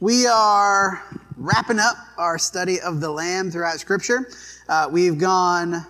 [0.00, 1.02] We are
[1.38, 4.28] wrapping up our study of the Lamb throughout Scripture.
[4.68, 5.86] Uh, we've gone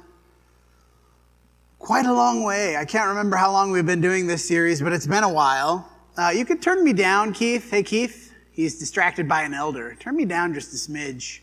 [1.81, 2.77] quite a long way.
[2.77, 5.91] I can't remember how long we've been doing this series, but it's been a while.
[6.17, 7.69] Uh, you could turn me down, Keith.
[7.69, 8.33] Hey, Keith.
[8.53, 9.97] He's distracted by an elder.
[9.99, 11.41] Turn me down just a smidge.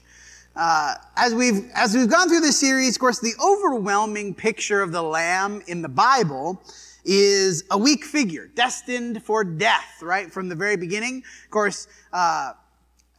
[0.55, 4.93] Uh, as we've as we've gone through this series, of course, the overwhelming picture of
[4.93, 6.61] the Lamb in the Bible
[7.05, 10.31] is a weak figure, destined for death, right?
[10.31, 11.23] From the very beginning.
[11.45, 12.53] Of course, uh,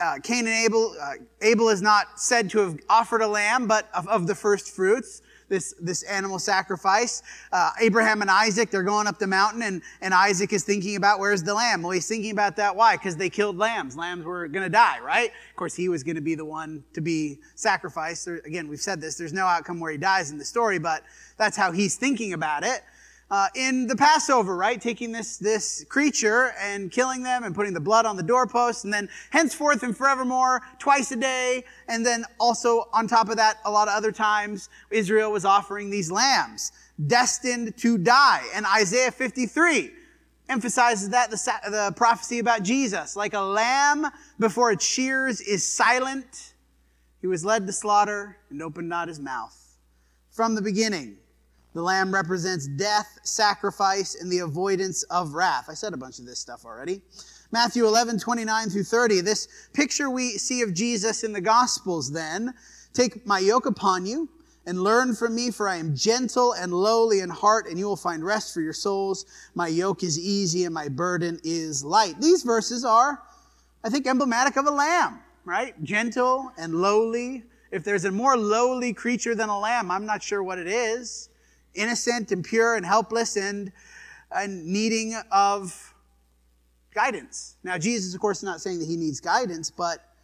[0.01, 3.89] uh, Cain and Abel, uh, Abel is not said to have offered a lamb, but
[3.95, 7.23] of, of the first fruits, this, this animal sacrifice.
[7.53, 11.21] Uh, Abraham and Isaac, they're going up the mountain, and, and Isaac is thinking about
[11.21, 11.83] where's the lamb?
[11.83, 12.75] Well, he's thinking about that.
[12.75, 12.97] Why?
[12.97, 13.97] Because they killed lambs.
[13.97, 15.31] Lambs were going to die, right?
[15.51, 18.25] Of course, he was going to be the one to be sacrificed.
[18.25, 21.05] There, again, we've said this, there's no outcome where he dies in the story, but
[21.37, 22.83] that's how he's thinking about it
[23.31, 24.81] uh, in the Passover, right?
[24.81, 28.93] Taking this, this creature and killing them and putting the blood on the doorpost, and
[28.93, 31.65] then henceforth and forevermore, twice a day.
[31.89, 35.91] And then also on top of that, a lot of other times, Israel was offering
[35.91, 36.73] these lambs
[37.07, 38.45] destined to die.
[38.55, 39.91] And Isaiah 53
[40.49, 41.37] emphasizes that, the,
[41.71, 43.17] the prophecy about Jesus.
[43.17, 44.07] Like a lamb
[44.39, 46.55] before its shears is silent,
[47.21, 49.61] he was led to slaughter and opened not his mouth.
[50.31, 51.17] From the beginning,
[51.75, 55.67] the lamb represents death, sacrifice, and the avoidance of wrath.
[55.69, 57.03] I said a bunch of this stuff already.
[57.51, 59.21] Matthew 11, 29 through 30.
[59.21, 62.55] This picture we see of Jesus in the Gospels then.
[62.93, 64.29] Take my yoke upon you
[64.67, 67.97] and learn from me, for I am gentle and lowly in heart, and you will
[67.97, 69.27] find rest for your souls.
[69.57, 72.21] My yoke is easy and my burden is light.
[72.21, 73.21] These verses are,
[73.83, 75.75] I think, emblematic of a lamb, right?
[75.83, 77.43] Gentle and lowly.
[77.73, 81.31] If there's a more lowly creature than a lamb, I'm not sure what it is
[81.75, 83.73] innocent and pure and helpless and,
[84.31, 85.95] and needing of
[86.95, 87.57] guidance.
[87.65, 90.15] Now, Jesus, of course, is not saying that he needs guidance, but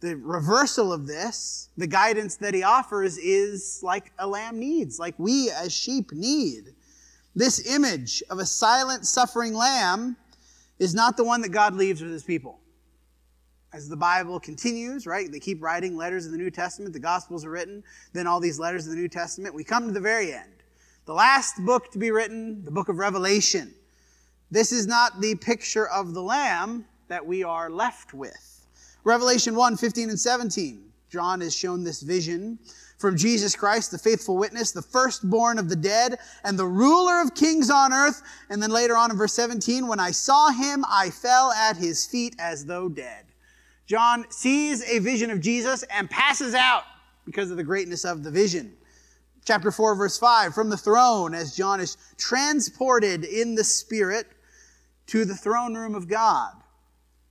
[0.00, 5.14] the reversal of this, the guidance that he offers, is like a lamb needs, like
[5.18, 6.74] we as sheep need.
[7.34, 10.16] This image of a silent, suffering lamb
[10.78, 12.60] is not the one that God leaves with his people.
[13.72, 15.30] As the Bible continues, right?
[15.30, 17.82] They keep writing letters in the New Testament, the Gospels are written,
[18.12, 19.54] then all these letters in the New Testament.
[19.54, 20.53] We come to the very end.
[21.06, 23.74] The last book to be written, the book of Revelation.
[24.50, 28.66] This is not the picture of the Lamb that we are left with.
[29.04, 30.82] Revelation 1 15 and 17.
[31.10, 32.58] John is shown this vision
[32.96, 37.34] from Jesus Christ, the faithful witness, the firstborn of the dead, and the ruler of
[37.34, 38.22] kings on earth.
[38.48, 42.06] And then later on in verse 17, when I saw him, I fell at his
[42.06, 43.26] feet as though dead.
[43.86, 46.84] John sees a vision of Jesus and passes out
[47.26, 48.74] because of the greatness of the vision.
[49.44, 54.26] Chapter 4, verse 5, from the throne, as John is transported in the Spirit
[55.08, 56.54] to the throne room of God.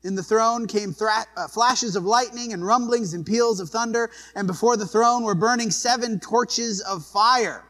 [0.03, 4.11] In the throne came thra- uh, flashes of lightning and rumblings and peals of thunder,
[4.35, 7.63] and before the throne were burning seven torches of fire.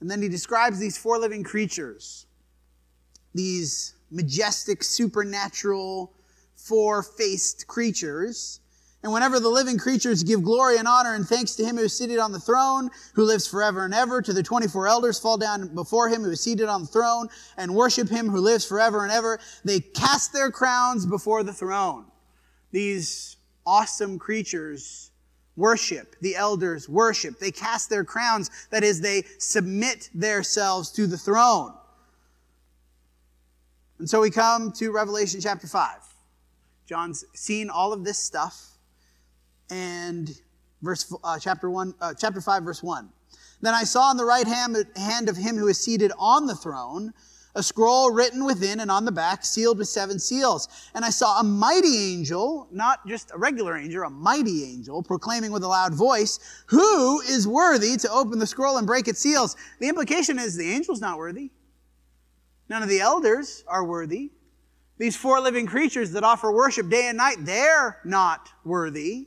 [0.00, 2.26] And then he describes these four living creatures,
[3.34, 6.12] these majestic, supernatural,
[6.54, 8.60] four faced creatures
[9.02, 11.96] and whenever the living creatures give glory and honor and thanks to him who is
[11.96, 15.72] seated on the throne, who lives forever and ever, to the 24 elders fall down
[15.74, 19.12] before him who is seated on the throne and worship him who lives forever and
[19.12, 22.06] ever, they cast their crowns before the throne.
[22.72, 25.12] These awesome creatures
[25.54, 26.16] worship.
[26.20, 27.38] The elders worship.
[27.38, 28.50] They cast their crowns.
[28.70, 31.72] That is, they submit themselves to the throne.
[34.00, 35.98] And so we come to Revelation chapter 5.
[36.86, 38.77] John's seen all of this stuff
[39.70, 40.40] and
[40.82, 43.10] verse uh, chapter one, uh, chapter five, verse one.
[43.60, 44.76] Then I saw on the right hand,
[45.28, 47.12] of him who is seated on the throne
[47.54, 50.68] a scroll written within and on the back, sealed with seven seals.
[50.94, 55.50] And I saw a mighty angel, not just a regular angel, a mighty angel, proclaiming
[55.50, 59.56] with a loud voice, Who is worthy to open the scroll and break its seals?
[59.80, 61.50] The implication is the angel's not worthy.
[62.68, 64.30] None of the elders are worthy.
[64.98, 69.26] These four living creatures that offer worship day and night, they're not worthy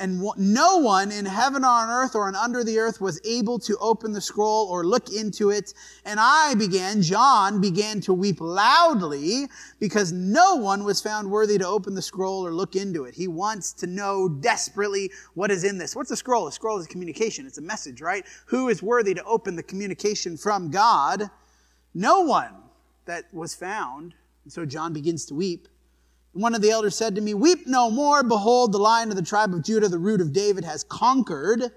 [0.00, 3.76] and no one in heaven or on earth or under the earth was able to
[3.80, 5.74] open the scroll or look into it.
[6.06, 9.46] And I began, John began to weep loudly
[9.78, 13.14] because no one was found worthy to open the scroll or look into it.
[13.14, 15.94] He wants to know desperately what is in this.
[15.94, 16.46] What's a scroll?
[16.46, 17.46] A scroll is communication.
[17.46, 18.24] It's a message, right?
[18.46, 21.30] Who is worthy to open the communication from God?
[21.92, 22.54] No one
[23.04, 24.14] that was found.
[24.44, 25.68] And so John begins to weep.
[26.32, 28.22] One of the elders said to me, Weep no more.
[28.22, 31.72] Behold, the lion of the tribe of Judah, the root of David, has conquered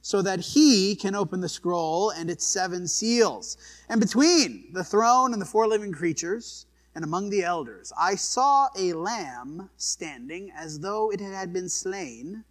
[0.00, 3.58] so that he can open the scroll and its seven seals.
[3.90, 6.64] And between the throne and the four living creatures
[6.94, 12.44] and among the elders, I saw a lamb standing as though it had been slain.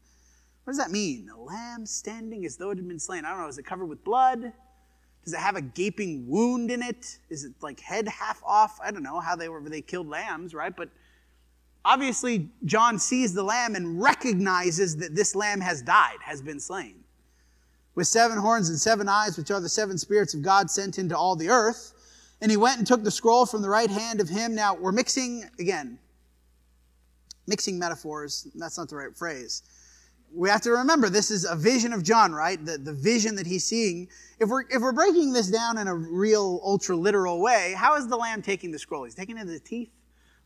[0.64, 1.30] What does that mean?
[1.36, 3.26] A lamb standing as though it had been slain.
[3.26, 3.48] I don't know.
[3.48, 4.54] Is it covered with blood?
[5.24, 7.18] Does it have a gaping wound in it?
[7.30, 8.80] Is it like head half off?
[8.82, 10.76] I don't know how they were they killed lambs, right?
[10.76, 10.90] But
[11.88, 16.96] obviously John sees the lamb and recognizes that this lamb has died, has been slain.
[17.96, 21.18] With seven horns and seven eyes, which are the seven spirits of God sent into
[21.18, 21.94] all the earth.
[22.42, 24.54] And he went and took the scroll from the right hand of him.
[24.54, 25.98] Now, we're mixing, again,
[27.48, 28.48] mixing metaphors.
[28.54, 29.64] That's not the right phrase.
[30.32, 32.64] We have to remember this is a vision of John, right?
[32.64, 34.10] The, the vision that he's seeing.
[34.40, 38.08] If we're, if we're breaking this down in a real, ultra literal way, how is
[38.08, 39.06] the lamb taking the scroll?
[39.06, 39.90] He's taking it in the teeth?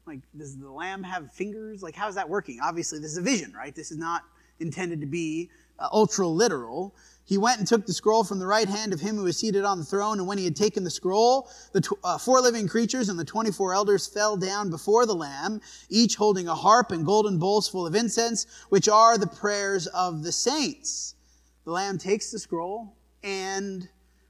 [0.05, 1.83] Like, does the lamb have fingers?
[1.83, 2.59] Like, how is that working?
[2.61, 3.73] Obviously, this is a vision, right?
[3.75, 4.23] This is not
[4.59, 5.49] intended to be
[5.79, 6.95] uh, ultra literal.
[7.23, 9.63] He went and took the scroll from the right hand of him who was seated
[9.63, 10.19] on the throne.
[10.19, 13.25] And when he had taken the scroll, the tw- uh, four living creatures and the
[13.25, 17.87] 24 elders fell down before the Lamb, each holding a harp and golden bowls full
[17.87, 21.15] of incense, which are the prayers of the saints.
[21.63, 23.87] The Lamb takes the scroll, and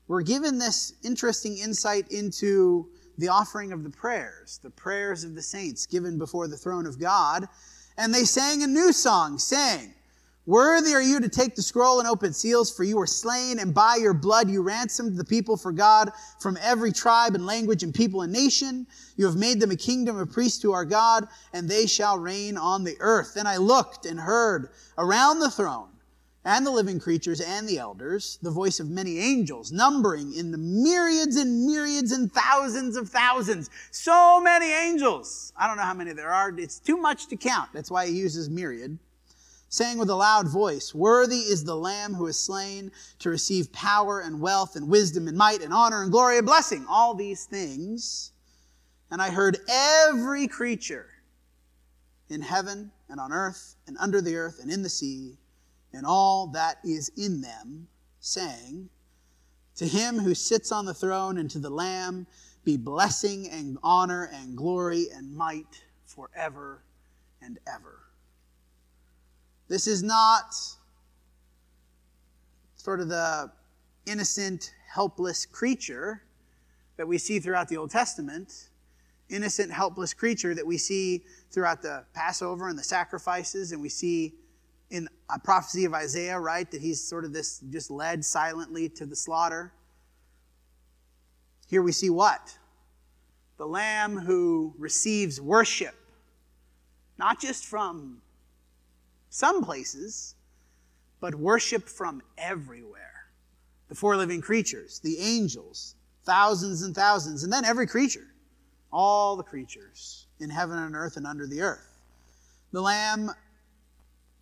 [0.07, 2.89] we're given this interesting insight into
[3.21, 6.99] the offering of the prayers, the prayers of the saints given before the throne of
[6.99, 7.47] God.
[7.97, 9.93] And they sang a new song, saying,
[10.47, 13.75] Worthy are you to take the scroll and open seals, for you were slain, and
[13.75, 17.93] by your blood you ransomed the people for God from every tribe and language and
[17.93, 18.87] people and nation.
[19.17, 22.57] You have made them a kingdom of priests to our God, and they shall reign
[22.57, 23.35] on the earth.
[23.35, 25.90] Then I looked and heard around the throne
[26.43, 30.57] and the living creatures and the elders the voice of many angels, numbering in the
[30.57, 33.69] myriads and myriads and thousands of thousands.
[33.91, 35.53] So many angels.
[35.57, 36.53] I don't know how many there are.
[36.57, 37.69] It's too much to count.
[37.73, 38.97] That's why he uses myriad
[39.71, 44.19] saying with a loud voice, Worthy is the Lamb who is slain to receive power
[44.19, 46.85] and wealth and wisdom and might and honor and glory and blessing.
[46.89, 48.33] All these things.
[49.09, 51.09] And I heard every creature
[52.29, 55.37] in heaven and on earth and under the earth and in the sea
[55.93, 57.87] and all that is in them
[58.19, 58.89] saying,
[59.75, 62.27] To him who sits on the throne and to the Lamb
[62.63, 66.83] be blessing and honor and glory and might forever
[67.41, 67.99] and ever.
[69.67, 70.53] This is not
[72.75, 73.51] sort of the
[74.05, 76.23] innocent, helpless creature
[76.97, 78.69] that we see throughout the Old Testament,
[79.29, 84.33] innocent, helpless creature that we see throughout the Passover and the sacrifices, and we see
[85.39, 89.71] prophecy of Isaiah, right, that he's sort of this just led silently to the slaughter.
[91.67, 92.57] Here we see what?
[93.57, 95.95] The Lamb who receives worship,
[97.17, 98.21] not just from
[99.29, 100.35] some places,
[101.21, 103.27] but worship from everywhere.
[103.87, 108.27] The four living creatures, the angels, thousands and thousands, and then every creature,
[108.91, 111.87] all the creatures in heaven and earth and under the earth.
[112.71, 113.31] The Lamb,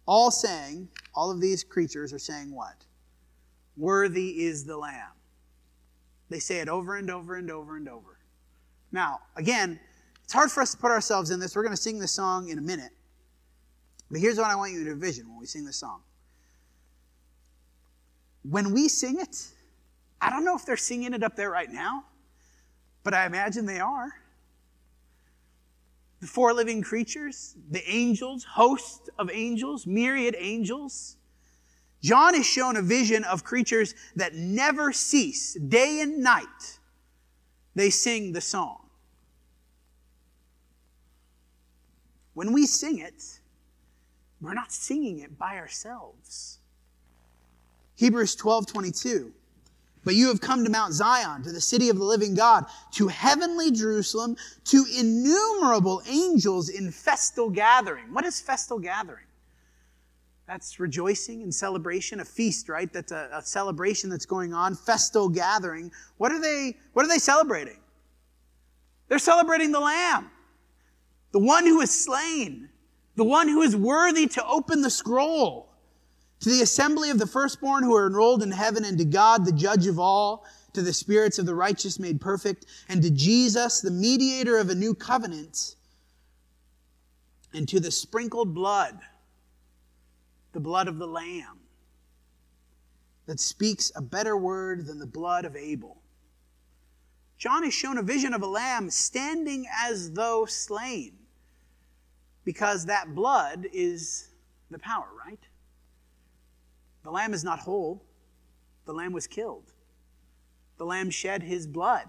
[0.09, 2.83] all saying, all of these creatures are saying what?
[3.77, 5.11] Worthy is the Lamb.
[6.29, 8.17] They say it over and over and over and over.
[8.91, 9.79] Now, again,
[10.23, 11.55] it's hard for us to put ourselves in this.
[11.55, 12.89] We're going to sing this song in a minute.
[14.09, 16.01] But here's what I want you to envision when we sing this song.
[18.41, 19.45] When we sing it,
[20.19, 22.03] I don't know if they're singing it up there right now,
[23.03, 24.09] but I imagine they are.
[26.19, 31.15] The four living creatures, the angels, host of angels, myriad angels.
[32.01, 36.79] John is shown a vision of creatures that never cease, day and night.
[37.75, 38.89] They sing the song.
[42.33, 43.39] When we sing it,
[44.41, 46.59] we're not singing it by ourselves.
[47.95, 49.33] Hebrews 12 22.
[50.05, 53.07] But you have come to Mount Zion, to the city of the living God, to
[53.09, 58.13] heavenly Jerusalem, to innumerable angels in festal gathering.
[58.13, 59.25] What is festal gathering?
[60.47, 62.91] That's rejoicing and celebration, a feast, right?
[62.91, 65.91] That's a, a celebration that's going on, festal gathering.
[66.17, 67.77] What are they, what are they celebrating?
[69.09, 70.31] They're celebrating the Lamb,
[71.33, 72.69] the one who is slain,
[73.15, 75.68] the one who is worthy to open the scroll,
[76.41, 79.51] to the assembly of the firstborn who are enrolled in heaven, and to God, the
[79.51, 83.91] judge of all, to the spirits of the righteous made perfect, and to Jesus, the
[83.91, 85.75] mediator of a new covenant,
[87.53, 88.99] and to the sprinkled blood,
[90.53, 91.59] the blood of the Lamb,
[93.25, 95.97] that speaks a better word than the blood of Abel.
[97.37, 101.13] John is shown a vision of a lamb standing as though slain
[102.43, 104.29] because that blood is
[104.69, 105.39] the power, right?
[107.03, 108.03] The lamb is not whole,
[108.85, 109.71] the lamb was killed.
[110.77, 112.07] The lamb shed his blood.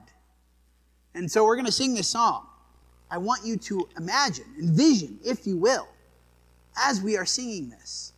[1.14, 2.46] And so we're going to sing this song.
[3.10, 5.88] I want you to imagine, envision, if you will,
[6.76, 8.12] as we are singing this,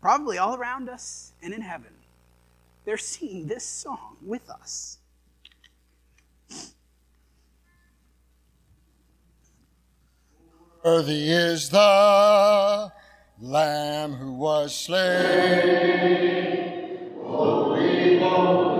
[0.00, 1.92] probably all around us and in heaven,
[2.84, 4.98] they're singing this song with us.
[10.82, 12.90] Worthy is the
[13.42, 15.00] Lamb who was slain.
[17.24, 18.79] Oh, holy, holy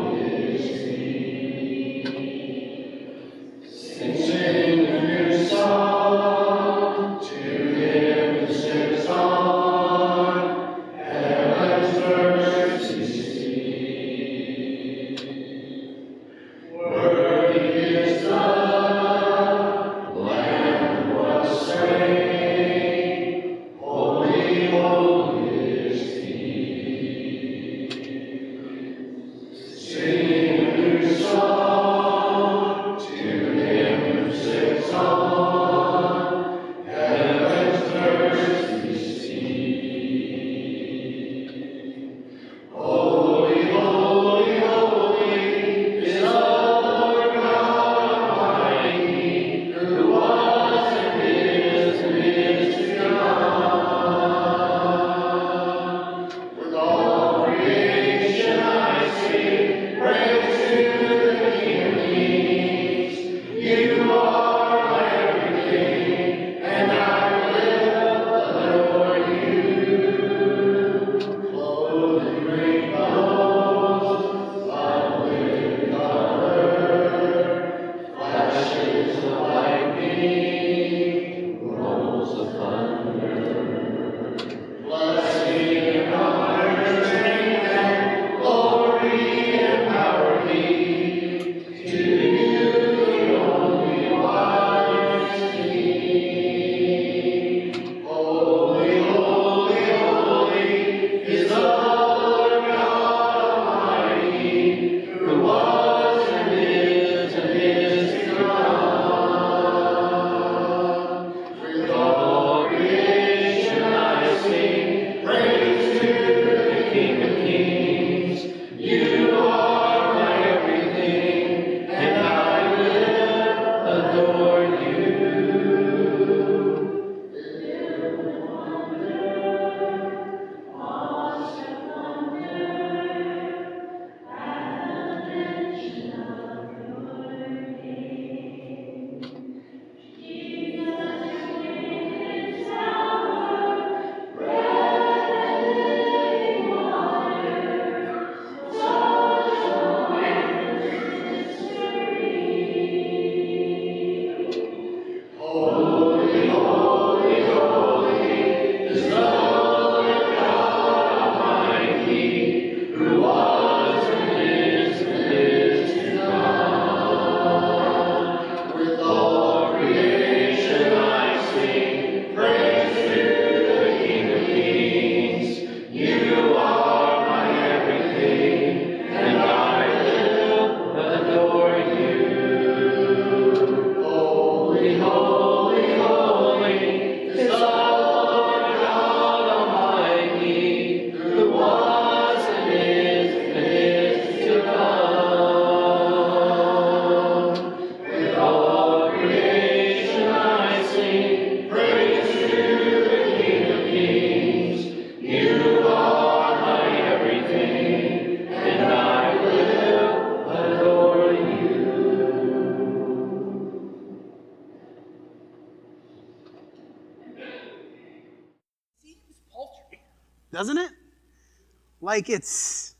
[222.21, 222.97] Like it's,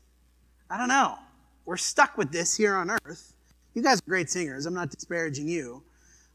[0.67, 1.15] I don't know.
[1.65, 3.35] We're stuck with this here on earth.
[3.75, 4.65] You guys are great singers.
[4.65, 5.83] I'm not disparaging you.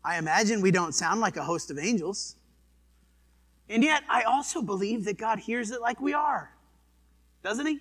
[0.04, 2.36] I imagine we don't sound like a host of angels.
[3.68, 6.52] And yet, I also believe that God hears it like we are.
[7.42, 7.80] Doesn't He?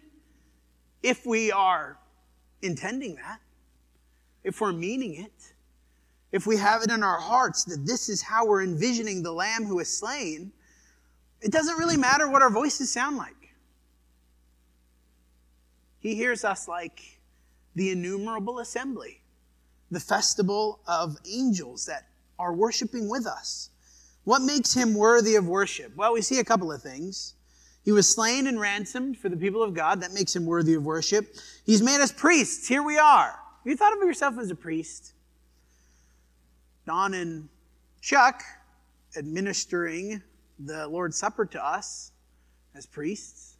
[1.03, 1.99] If we are
[2.63, 3.41] intending that,
[4.43, 5.53] if we're meaning it,
[6.31, 9.65] if we have it in our hearts that this is how we're envisioning the Lamb
[9.65, 10.51] who is slain,
[11.41, 13.34] it doesn't really matter what our voices sound like.
[16.05, 17.01] He hears us like
[17.73, 19.23] the innumerable assembly,
[19.89, 22.05] the festival of angels that
[22.37, 23.71] are worshiping with us.
[24.23, 25.95] What makes him worthy of worship?
[25.95, 27.33] Well, we see a couple of things.
[27.83, 30.01] He was slain and ransomed for the people of God.
[30.01, 31.37] That makes him worthy of worship.
[31.65, 32.67] He's made us priests.
[32.67, 33.31] Here we are.
[33.31, 35.13] Have you thought of yourself as a priest?
[36.85, 37.49] Don and
[38.01, 38.43] Chuck
[39.17, 40.21] administering
[40.59, 42.11] the Lord's Supper to us
[42.75, 43.57] as priests.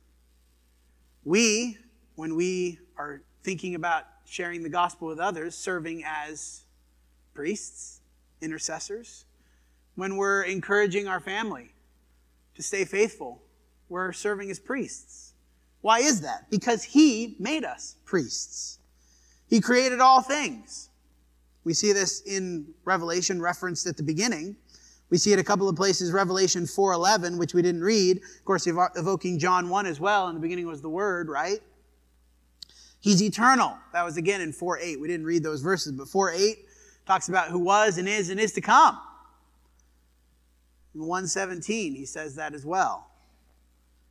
[1.23, 1.79] We,
[2.15, 6.63] when we are thinking about sharing the gospel with others, serving as
[7.33, 8.01] priests,
[8.41, 9.25] intercessors.
[9.95, 11.73] When we're encouraging our family
[12.55, 13.41] to stay faithful,
[13.87, 15.33] we're serving as priests.
[15.81, 16.49] Why is that?
[16.49, 18.79] Because He made us priests.
[19.47, 20.89] He created all things.
[21.63, 24.55] We see this in Revelation referenced at the beginning.
[25.09, 28.17] We see it a couple of places, Revelation 4.11, which we didn't read.
[28.17, 30.27] Of course, evoking John 1 as well.
[30.29, 31.59] In the beginning was the Word, right?
[33.05, 33.77] He's eternal.
[33.93, 34.99] That was again in 4 8.
[34.99, 36.57] We didn't read those verses, but 4 8
[37.05, 38.97] talks about who was and is and is to come.
[40.95, 43.05] In 117, he says that as well.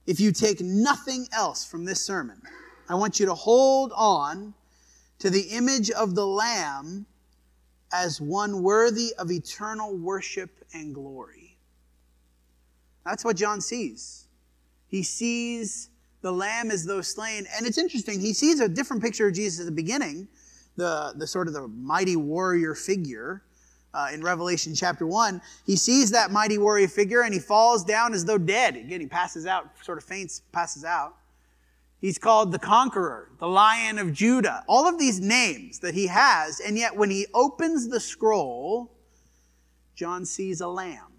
[0.07, 2.41] If you take nothing else from this sermon,
[2.89, 4.55] I want you to hold on
[5.19, 7.05] to the image of the Lamb
[7.93, 11.59] as one worthy of eternal worship and glory.
[13.05, 14.29] That's what John sees.
[14.87, 15.91] He sees
[16.25, 17.47] the lamb as though slain.
[17.55, 20.27] And it's interesting, he sees a different picture of Jesus at the beginning,
[20.75, 23.43] the, the sort of the mighty warrior figure.
[23.93, 28.15] Uh, in Revelation chapter 1, he sees that mighty warrior figure and he falls down
[28.15, 28.75] as though dead.
[28.75, 31.15] Again, he passes out, sort of faints, passes out.
[32.01, 34.65] He's called the conqueror, the lion of Judah.
[34.67, 38.91] All of these names that he has, and yet when he opens the scroll,
[39.95, 41.13] John sees a lamb,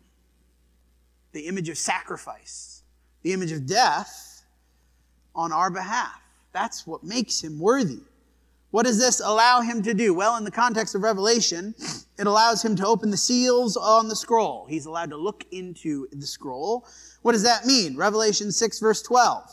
[1.31, 2.81] the image of sacrifice,
[3.21, 4.34] the image of death
[5.35, 6.21] on our behalf.
[6.53, 7.99] That's what makes him worthy.
[8.71, 10.13] What does this allow him to do?
[10.13, 11.73] Well, in the context of Revelation,
[12.17, 14.65] it allows him to open the seals on the scroll.
[14.65, 16.85] He's allowed to look into the scroll.
[17.21, 17.95] What does that mean?
[17.95, 19.49] Revelation 6, verse 12.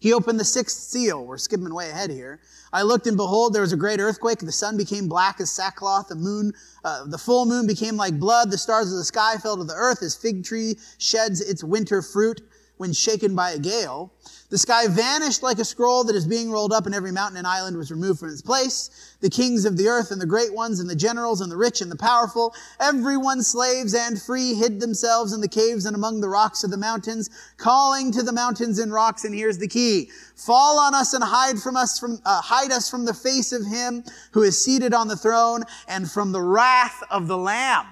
[0.00, 1.24] He opened the sixth seal.
[1.24, 2.40] We're skipping way ahead here.
[2.72, 4.38] I looked and behold, there was a great earthquake.
[4.38, 6.08] The sun became black as sackcloth.
[6.08, 6.52] The moon,
[6.84, 8.50] uh, the full moon became like blood.
[8.50, 12.00] The stars of the sky fell to the earth as fig tree sheds its winter
[12.00, 12.42] fruit
[12.78, 14.12] when shaken by a gale.
[14.50, 17.46] The sky vanished like a scroll that is being rolled up, and every mountain and
[17.46, 19.16] island was removed from its place.
[19.20, 21.82] The kings of the earth and the great ones and the generals and the rich
[21.82, 26.30] and the powerful, everyone slaves and free, hid themselves in the caves and among the
[26.30, 29.24] rocks of the mountains, calling to the mountains and rocks.
[29.24, 32.88] And here's the key: Fall on us and hide from us from uh, hide us
[32.90, 37.02] from the face of him who is seated on the throne and from the wrath
[37.10, 37.86] of the Lamb.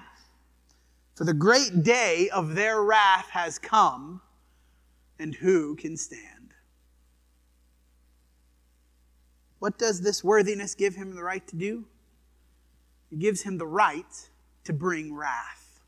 [1.13, 4.21] For the great day of their wrath has come,
[5.19, 6.53] and who can stand?
[9.59, 11.85] What does this worthiness give him the right to do?
[13.11, 14.29] It gives him the right
[14.65, 15.81] to bring wrath,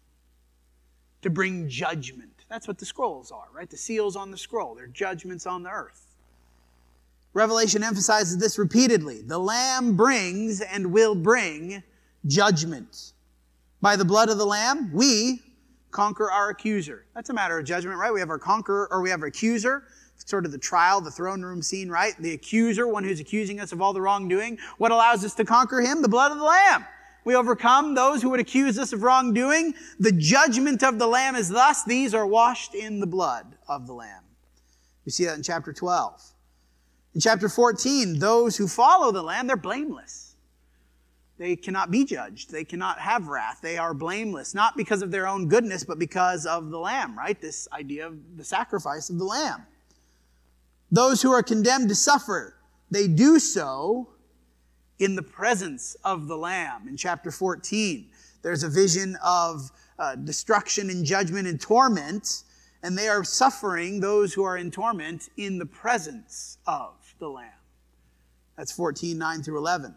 [1.21, 2.45] to bring judgment.
[2.49, 3.69] That's what the scrolls are, right?
[3.69, 6.05] The seals on the scroll, they're judgments on the earth.
[7.33, 9.21] Revelation emphasizes this repeatedly.
[9.21, 11.83] The Lamb brings and will bring
[12.25, 13.13] judgment.
[13.81, 15.41] By the blood of the Lamb, we
[15.91, 17.05] conquer our accuser.
[17.15, 18.13] That's a matter of judgment, right?
[18.13, 19.83] We have our conqueror or we have our accuser
[20.25, 22.13] sort of the trial, the throne room scene, right?
[22.19, 24.59] The accuser, one who's accusing us of all the wrongdoing.
[24.77, 26.01] What allows us to conquer him?
[26.01, 26.85] The blood of the Lamb.
[27.25, 29.73] We overcome those who would accuse us of wrongdoing.
[29.99, 33.93] The judgment of the Lamb is thus, these are washed in the blood of the
[33.93, 34.23] Lamb.
[35.05, 36.21] We see that in chapter 12.
[37.15, 40.28] In chapter 14, those who follow the Lamb, they're blameless.
[41.39, 42.51] They cannot be judged.
[42.51, 43.59] They cannot have wrath.
[43.61, 47.39] They are blameless, not because of their own goodness, but because of the Lamb, right?
[47.39, 49.65] This idea of the sacrifice of the Lamb.
[50.91, 52.55] Those who are condemned to suffer,
[52.91, 54.09] they do so
[54.99, 56.89] in the presence of the Lamb.
[56.89, 58.09] In chapter 14,
[58.41, 62.43] there's a vision of uh, destruction and judgment and torment,
[62.83, 67.47] and they are suffering, those who are in torment, in the presence of the Lamb.
[68.57, 69.95] That's 14, 9 through 11.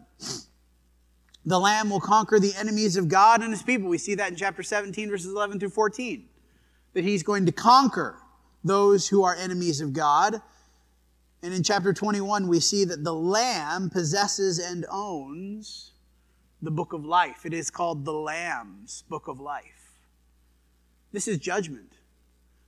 [1.45, 3.89] The Lamb will conquer the enemies of God and his people.
[3.89, 6.25] We see that in chapter 17, verses 11 through 14.
[6.93, 8.17] That he's going to conquer
[8.63, 10.41] those who are enemies of God
[11.43, 15.91] and in chapter 21, we see that the Lamb possesses and owns
[16.61, 17.45] the book of life.
[17.45, 19.99] It is called the Lamb's book of life.
[21.11, 21.97] This is judgment.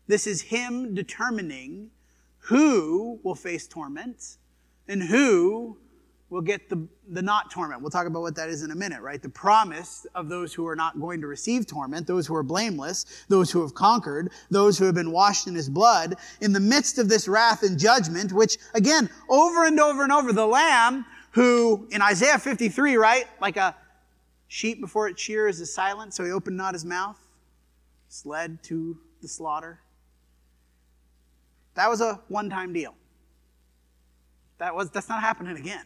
[0.08, 1.92] This is Him determining
[2.40, 4.36] who will face torment
[4.90, 5.78] and who
[6.30, 7.82] will get the, the not torment.
[7.82, 9.22] We'll talk about what that is in a minute, right?
[9.22, 13.26] The promise of those who are not going to receive torment, those who are blameless,
[13.30, 16.98] those who have conquered, those who have been washed in his blood, in the midst
[16.98, 21.88] of this wrath and judgment, which again, over and over and over, the lamb who
[21.92, 23.28] in Isaiah 53, right?
[23.40, 23.76] Like a
[24.48, 27.20] sheep before it shears is silent, so he opened not his mouth,
[28.08, 29.80] it's led to the slaughter.
[31.76, 32.96] That was a one-time deal.
[34.58, 35.86] That was that's not happening again.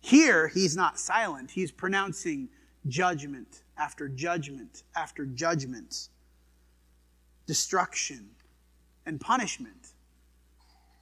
[0.00, 2.48] Here, he's not silent, he's pronouncing
[2.86, 6.08] judgment after judgment after judgment,
[7.46, 8.28] destruction
[9.04, 9.88] and punishment,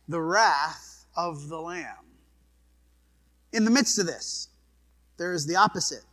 [0.08, 1.96] the wrath of the Lamb.
[3.52, 4.48] In the midst of this,
[5.16, 6.04] there is the opposite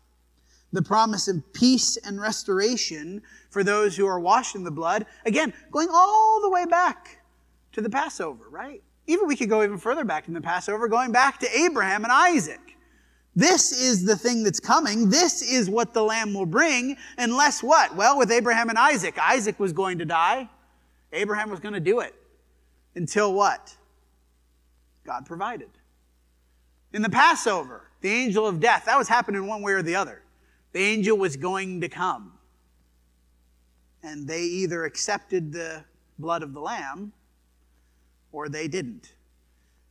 [0.74, 5.06] the promise of peace and restoration for those who are washed in the blood.
[5.26, 7.20] Again, going all the way back
[7.74, 8.82] to the Passover, right?
[9.08, 12.12] Even we could go even further back in the Passover, going back to Abraham and
[12.14, 12.71] Isaac.
[13.36, 15.10] This is the thing that's coming.
[15.10, 17.96] This is what the Lamb will bring, unless what?
[17.96, 20.50] Well, with Abraham and Isaac, Isaac was going to die.
[21.14, 22.14] Abraham was going to do it.
[22.96, 23.76] Until what?
[25.06, 25.70] God provided.
[26.94, 30.22] In the Passover, the angel of death, that was happening one way or the other.
[30.74, 32.34] The angel was going to come.
[34.04, 35.86] And they either accepted the
[36.20, 37.14] blood of the Lamb
[38.32, 39.14] or they didn't.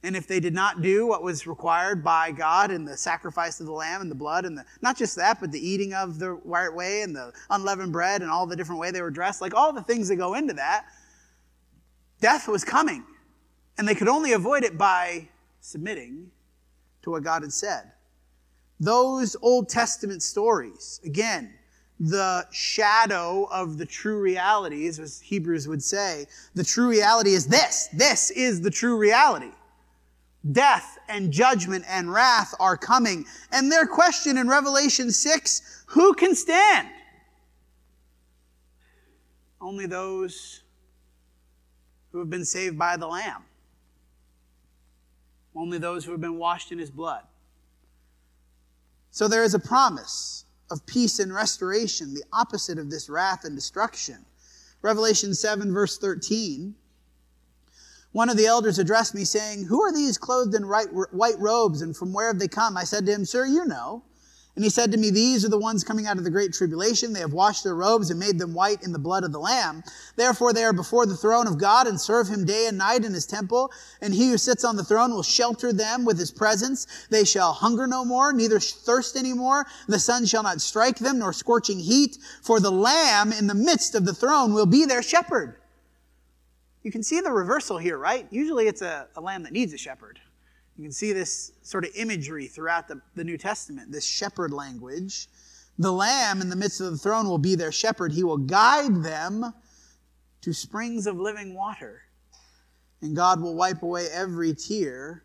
[0.02, 3.66] And if they did not do what was required by God in the sacrifice of
[3.66, 6.32] the lamb and the blood and the, not just that, but the eating of the
[6.32, 9.54] right way and the unleavened bread and all the different way they were dressed, like
[9.54, 10.86] all the things that go into that,
[12.20, 13.04] death was coming.
[13.76, 15.28] And they could only avoid it by
[15.60, 16.30] submitting
[17.02, 17.92] to what God had said.
[18.78, 21.52] Those Old Testament stories, again,
[21.98, 27.88] the shadow of the true realities, as Hebrews would say, the true reality is this.
[27.92, 29.50] This is the true reality.
[30.52, 33.26] Death and judgment and wrath are coming.
[33.52, 36.88] And their question in Revelation 6 who can stand?
[39.60, 40.62] Only those
[42.12, 43.42] who have been saved by the Lamb.
[45.54, 47.24] Only those who have been washed in his blood.
[49.10, 53.56] So there is a promise of peace and restoration, the opposite of this wrath and
[53.56, 54.24] destruction.
[54.82, 56.74] Revelation 7, verse 13.
[58.12, 61.96] One of the elders addressed me, saying, Who are these clothed in white robes, and
[61.96, 62.76] from where have they come?
[62.76, 64.02] I said to him, Sir, you know.
[64.56, 67.12] And he said to me, These are the ones coming out of the great tribulation.
[67.12, 69.84] They have washed their robes and made them white in the blood of the Lamb.
[70.16, 73.14] Therefore, they are before the throne of God and serve him day and night in
[73.14, 73.70] his temple.
[74.02, 76.88] And he who sits on the throne will shelter them with his presence.
[77.10, 79.66] They shall hunger no more, neither thirst any more.
[79.86, 82.18] The sun shall not strike them, nor scorching heat.
[82.42, 85.59] For the Lamb in the midst of the throne will be their shepherd.
[86.82, 88.26] You can see the reversal here, right?
[88.30, 90.18] Usually it's a, a lamb that needs a shepherd.
[90.76, 95.28] You can see this sort of imagery throughout the, the New Testament, this shepherd language.
[95.78, 98.12] The lamb in the midst of the throne will be their shepherd.
[98.12, 99.52] He will guide them
[100.40, 102.02] to springs of living water.
[103.02, 105.24] And God will wipe away every tear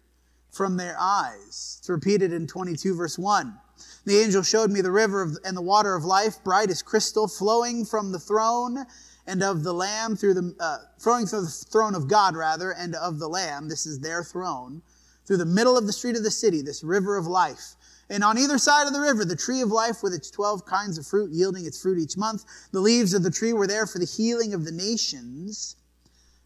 [0.52, 1.78] from their eyes.
[1.80, 3.58] It's repeated in 22, verse 1.
[4.06, 7.28] The angel showed me the river of, and the water of life, bright as crystal,
[7.28, 8.86] flowing from the throne
[9.28, 12.96] and of the Lamb through the, uh, flowing through the throne of God, rather, and
[12.96, 13.70] of the Lamb.
[13.70, 14.82] This is their throne
[15.26, 17.76] through the middle of the street of the city, this river of life.
[18.10, 21.00] And on either side of the river, the tree of life with its 12 kinds
[21.00, 22.46] of fruit, yielding its fruit each month.
[22.72, 25.76] The leaves of the tree were there for the healing of the nations.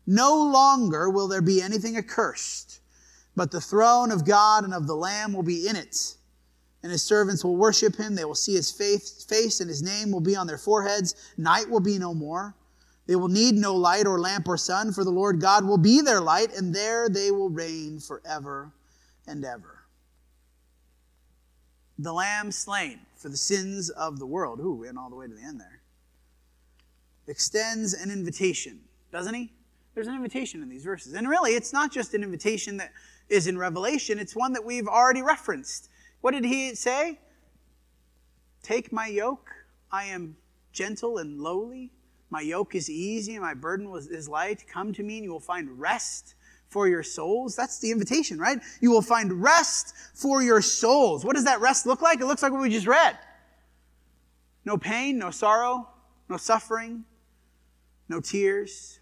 [0.08, 2.80] No longer will there be anything accursed,
[3.36, 6.16] but the throne of God and of the Lamb will be in it.
[6.82, 8.16] And his servants will worship him.
[8.16, 11.14] They will see his face, and his name will be on their foreheads.
[11.38, 12.56] Night will be no more.
[13.10, 16.00] They will need no light or lamp or sun, for the Lord God will be
[16.00, 18.72] their light, and there they will reign forever
[19.26, 19.80] and ever.
[21.98, 24.60] The Lamb slain for the sins of the world.
[24.60, 25.82] Ooh, we went all the way to the end there.
[27.26, 28.80] Extends an invitation,
[29.12, 29.52] doesn't he?
[29.96, 31.14] There's an invitation in these verses.
[31.14, 32.92] And really, it's not just an invitation that
[33.28, 35.90] is in Revelation, it's one that we've already referenced.
[36.22, 37.18] What did he say?
[38.62, 39.50] Take my yoke.
[39.92, 40.38] I am
[40.72, 41.90] gentle and lowly
[42.30, 44.66] my yoke is easy and my burden is light.
[44.68, 46.36] Come to me and you will find rest
[46.68, 47.56] for your souls.
[47.56, 48.60] That's the invitation, right?
[48.80, 51.26] You will find rest for your souls.
[51.26, 52.22] What does that rest look like?
[52.22, 53.18] It looks like what we just read.
[54.66, 55.90] No pain, no sorrow,
[56.30, 57.06] no suffering,
[58.08, 59.00] no tears.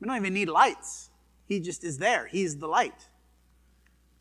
[0.00, 1.08] We don't even need lights.
[1.46, 2.26] He just is there.
[2.26, 3.08] He's the light.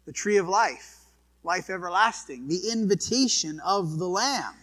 [0.05, 0.99] The tree of life,
[1.43, 4.53] life everlasting, the invitation of the Lamb.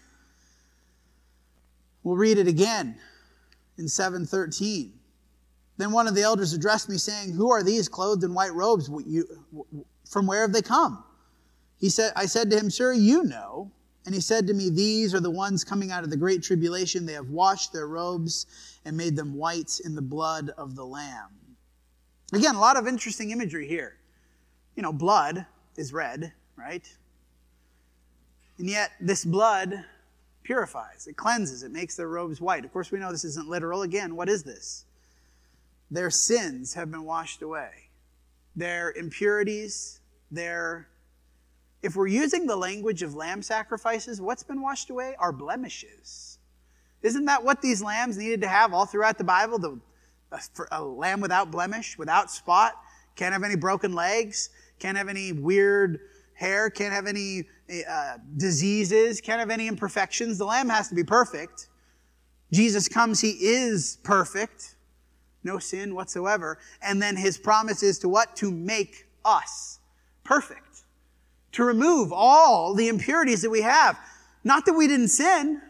[2.03, 2.99] We'll read it again
[3.79, 4.93] in 713.
[5.79, 8.91] Then one of the elders addressed me, saying, Who are these clothed in white robes?
[10.11, 11.05] From where have they come?
[11.79, 13.71] He said, I said to him, Sir, you know.
[14.05, 17.07] And he said to me, These are the ones coming out of the great tribulation.
[17.07, 18.47] They have washed their robes
[18.85, 21.31] and made them white in the blood of the Lamb.
[22.33, 23.97] Again, a lot of interesting imagery here.
[24.75, 26.87] You know, blood is red, right?
[28.59, 29.85] And yet, this blood
[30.49, 32.65] purifies, it cleanses, it makes their robes white.
[32.65, 33.83] Of course, we know this isn't literal.
[33.83, 34.87] Again, what is this?
[35.91, 37.91] Their sins have been washed away,
[38.57, 40.89] their impurities, their
[41.83, 45.15] If we're using the language of lamb sacrifices, what's been washed away?
[45.19, 46.39] Our blemishes.
[47.03, 49.59] Isn't that what these lambs needed to have all throughout the Bible?
[49.59, 49.79] The,
[50.33, 50.41] a,
[50.73, 52.73] a lamb without blemish, without spot,
[53.17, 56.01] can't have any broken legs, can't have any weird
[56.39, 57.45] hair, can't have any
[57.89, 60.39] uh, diseases, can't have any imperfections.
[60.39, 61.69] The lamb has to be perfect.
[62.53, 64.77] Jesus comes, he is perfect,
[65.45, 66.59] no sin whatsoever.
[66.81, 68.37] And then his promise is to what?
[68.37, 69.81] To make us
[70.25, 70.69] perfect
[71.53, 73.99] to remove all the impurities that we have.
[74.45, 75.61] Not that we didn't sin,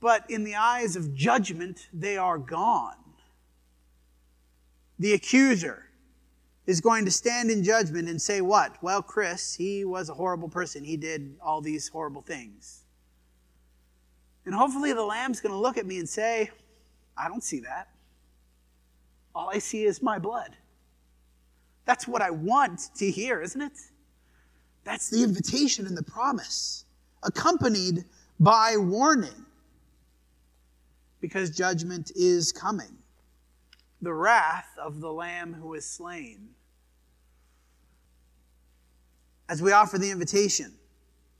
[0.00, 2.94] but in the eyes of judgment, they are gone.
[4.98, 5.85] The accuser
[6.66, 8.82] is going to stand in judgment and say, What?
[8.82, 10.84] Well, Chris, he was a horrible person.
[10.84, 12.82] He did all these horrible things.
[14.44, 16.50] And hopefully, the Lamb's going to look at me and say,
[17.16, 17.88] I don't see that.
[19.34, 20.56] All I see is my blood.
[21.84, 23.78] That's what I want to hear, isn't it?
[24.84, 26.84] That's the invitation and the promise,
[27.22, 28.04] accompanied
[28.38, 29.46] by warning.
[31.20, 32.96] Because judgment is coming.
[34.02, 36.50] The wrath of the Lamb who is slain.
[39.48, 40.72] As we offer the invitation,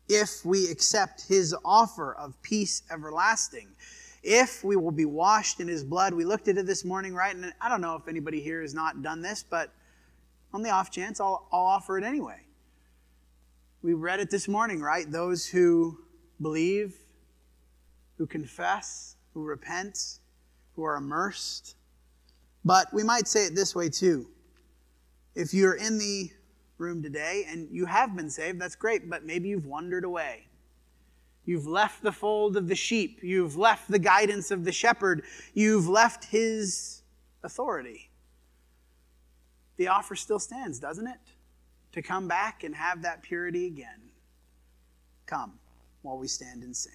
[0.08, 3.68] if we accept his offer of peace everlasting,
[4.22, 7.34] if we will be washed in his blood, we looked at it this morning, right?
[7.34, 9.72] And I don't know if anybody here has not done this, but
[10.52, 12.40] on the off chance, I'll, I'll offer it anyway.
[13.82, 15.10] We read it this morning, right?
[15.10, 15.98] Those who
[16.40, 16.94] believe,
[18.18, 20.18] who confess, who repent,
[20.74, 21.76] who are immersed.
[22.64, 24.28] But we might say it this way too.
[25.34, 26.30] If you're in the
[26.78, 30.46] room today and you have been saved, that's great, but maybe you've wandered away.
[31.44, 33.20] You've left the fold of the sheep.
[33.22, 35.22] You've left the guidance of the shepherd.
[35.54, 37.02] You've left his
[37.44, 38.10] authority.
[39.76, 41.20] The offer still stands, doesn't it?
[41.96, 44.10] to come back and have that purity again.
[45.24, 45.58] Come
[46.02, 46.92] while we stand and sing.